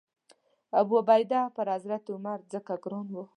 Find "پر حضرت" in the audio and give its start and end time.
1.55-2.05